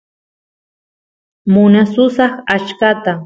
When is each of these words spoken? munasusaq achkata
munasusaq 1.53 2.33
achkata 2.55 3.11